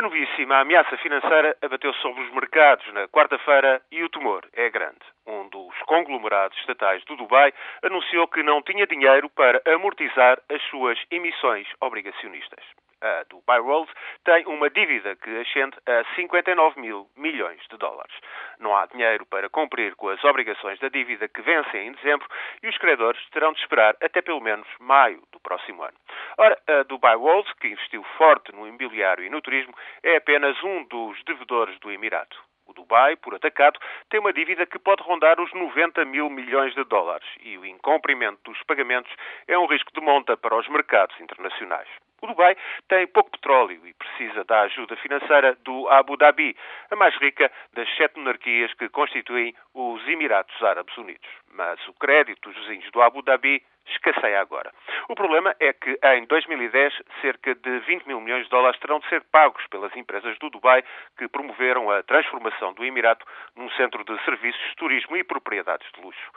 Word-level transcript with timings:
A 0.00 0.02
novíssima 0.02 0.60
ameaça 0.60 0.96
financeira 0.96 1.54
abateu 1.60 1.92
sobre 1.92 2.22
os 2.22 2.32
mercados 2.32 2.90
na 2.94 3.06
quarta-feira 3.08 3.82
e 3.92 4.02
o 4.02 4.08
temor 4.08 4.48
é 4.54 4.70
grande. 4.70 4.96
Um 5.26 5.46
dos 5.50 5.76
conglomerados 5.82 6.56
estatais 6.56 7.04
do 7.04 7.16
Dubai 7.16 7.52
anunciou 7.82 8.26
que 8.26 8.42
não 8.42 8.62
tinha 8.62 8.86
dinheiro 8.86 9.28
para 9.28 9.60
amortizar 9.66 10.40
as 10.48 10.62
suas 10.70 10.98
emissões 11.10 11.68
obrigacionistas 11.82 12.64
a 13.00 13.24
Dubai 13.28 13.60
World, 13.60 13.90
tem 14.24 14.46
uma 14.46 14.68
dívida 14.70 15.16
que 15.16 15.30
ascende 15.40 15.76
a 15.86 16.04
59 16.14 16.80
mil 16.80 17.08
milhões 17.16 17.60
de 17.70 17.76
dólares. 17.76 18.14
Não 18.58 18.76
há 18.76 18.86
dinheiro 18.86 19.24
para 19.26 19.48
cumprir 19.48 19.94
com 19.96 20.08
as 20.08 20.22
obrigações 20.24 20.78
da 20.78 20.88
dívida 20.88 21.28
que 21.28 21.42
vencem 21.42 21.88
em 21.88 21.92
dezembro 21.92 22.26
e 22.62 22.68
os 22.68 22.78
credores 22.78 23.20
terão 23.30 23.52
de 23.52 23.60
esperar 23.60 23.96
até 24.02 24.20
pelo 24.20 24.40
menos 24.40 24.66
maio 24.78 25.22
do 25.32 25.40
próximo 25.40 25.82
ano. 25.82 25.96
Ora, 26.38 26.58
a 26.66 26.82
Dubai 26.84 27.16
World, 27.16 27.52
que 27.60 27.68
investiu 27.68 28.02
forte 28.16 28.52
no 28.52 28.66
imobiliário 28.66 29.24
e 29.24 29.30
no 29.30 29.40
turismo, 29.40 29.74
é 30.02 30.16
apenas 30.16 30.62
um 30.62 30.84
dos 30.84 31.22
devedores 31.24 31.78
do 31.80 31.90
Emirato. 31.90 32.50
O 32.70 32.72
Dubai, 32.72 33.16
por 33.16 33.34
atacado, 33.34 33.80
tem 34.08 34.20
uma 34.20 34.32
dívida 34.32 34.64
que 34.64 34.78
pode 34.78 35.02
rondar 35.02 35.40
os 35.40 35.52
90 35.52 36.04
mil 36.04 36.30
milhões 36.30 36.72
de 36.72 36.84
dólares 36.84 37.26
e 37.40 37.58
o 37.58 37.66
incumprimento 37.66 38.38
dos 38.44 38.62
pagamentos 38.62 39.12
é 39.48 39.58
um 39.58 39.66
risco 39.66 39.92
de 39.92 40.00
monta 40.00 40.36
para 40.36 40.56
os 40.56 40.68
mercados 40.68 41.18
internacionais. 41.20 41.88
O 42.22 42.26
Dubai 42.26 42.54
tem 42.88 43.06
pouco 43.06 43.30
petróleo 43.30 43.80
e 43.86 43.94
precisa 43.94 44.44
da 44.44 44.62
ajuda 44.62 44.94
financeira 44.96 45.56
do 45.64 45.88
Abu 45.88 46.18
Dhabi, 46.18 46.54
a 46.90 46.96
mais 46.96 47.14
rica 47.16 47.50
das 47.72 47.88
sete 47.96 48.18
monarquias 48.18 48.72
que 48.74 48.90
constituem 48.90 49.54
os 49.72 50.06
Emiratos 50.06 50.62
Árabes 50.62 50.96
Unidos. 50.98 51.28
Mas 51.52 51.80
o 51.88 51.94
crédito 51.94 52.50
dos 52.50 52.58
vizinhos 52.58 52.90
do 52.92 53.00
Abu 53.00 53.22
Dhabi 53.22 53.62
escasseia 53.86 54.40
agora. 54.40 54.70
O 55.08 55.14
problema 55.14 55.54
é 55.58 55.72
que 55.72 55.98
em 56.02 56.26
2010 56.26 56.92
cerca 57.22 57.54
de 57.54 57.78
20 57.80 58.06
mil 58.06 58.20
milhões 58.20 58.44
de 58.44 58.50
dólares 58.50 58.78
terão 58.80 59.00
de 59.00 59.08
ser 59.08 59.22
pagos 59.32 59.66
pelas 59.68 59.94
empresas 59.96 60.38
do 60.38 60.50
Dubai 60.50 60.84
que 61.16 61.26
promoveram 61.26 61.90
a 61.90 62.02
transformação 62.02 62.74
do 62.74 62.84
Emirato 62.84 63.26
num 63.56 63.70
centro 63.70 64.04
de 64.04 64.22
serviços, 64.24 64.74
turismo 64.76 65.16
e 65.16 65.24
propriedades 65.24 65.90
de 65.92 66.00
luxo 66.02 66.30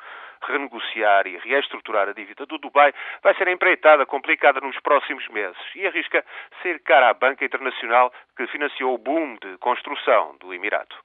renegociar 0.48 1.28
e 1.28 1.38
reestruturar 1.38 2.10
a 2.10 2.14
dívida 2.14 2.46
do 2.46 2.58
Dubai 2.58 2.94
vai 3.22 3.34
ser 3.36 3.48
empreitada 3.48 4.06
complicada 4.06 4.60
nos 4.62 4.80
próximos 4.80 5.28
meses 5.30 5.58
e 5.76 5.86
arrisca 5.86 6.24
ser 6.62 6.80
cara 6.82 7.10
à 7.10 7.14
banca 7.14 7.46
internacional 7.46 8.12
que 8.36 8.48
financiou 8.48 8.94
o 8.94 8.98
boom 8.98 9.38
de 9.42 9.58
construção 9.58 10.36
do 10.40 10.54
Emirato. 10.54 10.96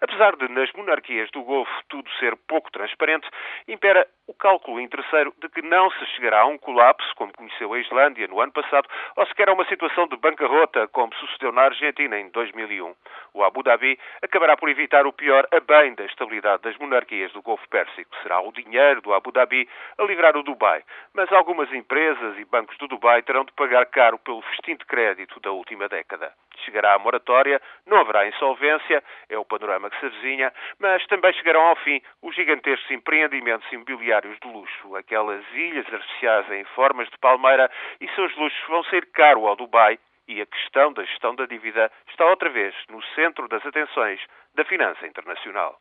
Apesar 0.00 0.36
de 0.36 0.48
nas 0.48 0.72
monarquias 0.72 1.30
do 1.30 1.42
Golfo 1.42 1.72
tudo 1.88 2.08
ser 2.18 2.36
pouco 2.48 2.70
transparente, 2.70 3.28
impera 3.66 4.06
o 4.26 4.34
cálculo 4.34 4.80
interesseiro 4.80 5.34
de 5.38 5.48
que 5.48 5.62
não 5.62 5.90
se 5.90 6.06
chegará 6.14 6.40
a 6.40 6.46
um 6.46 6.58
colapso, 6.58 7.14
como 7.16 7.32
conheceu 7.32 7.72
a 7.72 7.78
Islândia 7.78 8.28
no 8.28 8.40
ano 8.40 8.52
passado, 8.52 8.88
ou 9.16 9.26
sequer 9.26 9.48
a 9.48 9.52
uma 9.52 9.64
situação 9.66 10.06
de 10.06 10.16
bancarrota, 10.16 10.86
como 10.88 11.14
sucedeu 11.14 11.50
na 11.50 11.62
Argentina 11.62 12.18
em 12.18 12.28
2001. 12.30 12.94
O 13.34 13.42
Abu 13.42 13.62
Dhabi 13.62 13.98
acabará 14.22 14.56
por 14.56 14.68
evitar 14.68 15.06
o 15.06 15.12
pior 15.12 15.48
a 15.50 15.60
bem 15.60 15.94
da 15.94 16.04
estabilidade 16.04 16.62
das 16.62 16.76
monarquias 16.76 17.32
do 17.32 17.42
Golfo 17.42 17.68
Pérsico. 17.68 18.14
Será 18.22 18.40
o 18.40 18.52
dinheiro 18.52 19.00
do 19.00 19.14
Abu 19.14 19.32
Dhabi 19.32 19.68
a 19.96 20.02
livrar 20.04 20.36
o 20.36 20.42
Dubai. 20.42 20.84
Mas 21.14 21.32
algumas 21.32 21.72
empresas 21.72 22.38
e 22.38 22.44
bancos 22.44 22.76
do 22.78 22.86
Dubai 22.86 23.22
terão 23.22 23.44
de 23.44 23.52
pagar 23.52 23.86
caro 23.86 24.18
pelo 24.18 24.42
festim 24.42 24.76
de 24.76 24.84
crédito 24.84 25.40
da 25.40 25.50
última 25.50 25.88
década. 25.88 26.32
Chegará 26.64 26.94
a 26.94 26.98
moratória, 26.98 27.60
não 27.86 27.98
haverá 27.98 28.26
insolvência, 28.26 29.02
é 29.28 29.38
o 29.38 29.44
panorama 29.44 29.90
que 29.90 29.98
se 30.00 30.06
avizinha, 30.06 30.52
mas 30.78 31.06
também 31.06 31.32
chegarão 31.34 31.62
ao 31.62 31.76
fim 31.76 32.00
os 32.22 32.34
gigantescos 32.34 32.90
empreendimentos 32.90 33.70
imobiliários 33.72 34.38
de 34.40 34.48
luxo, 34.48 34.96
aquelas 34.96 35.44
ilhas 35.52 35.86
artificiais 35.92 36.50
em 36.50 36.64
formas 36.74 37.08
de 37.08 37.18
palmeira, 37.18 37.70
e 38.00 38.08
seus 38.10 38.34
luxos 38.36 38.68
vão 38.68 38.82
ser 38.84 39.06
caro 39.12 39.46
ao 39.46 39.56
Dubai 39.56 39.98
e 40.28 40.42
a 40.42 40.46
questão 40.46 40.92
da 40.92 41.02
gestão 41.04 41.34
da 41.34 41.46
dívida 41.46 41.90
está 42.10 42.26
outra 42.26 42.50
vez 42.50 42.74
no 42.90 43.02
centro 43.14 43.48
das 43.48 43.64
atenções 43.64 44.20
da 44.54 44.64
finança 44.64 45.06
internacional. 45.06 45.80